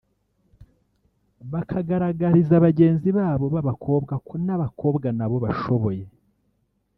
bakagaragariza 1.51 2.55
bagenzi 2.65 3.09
babo 3.17 3.45
b’abakobwa 3.53 4.13
ko 4.27 4.33
n’abakobwa 4.45 5.07
nabo 5.17 5.37
bashoboye 5.45 6.03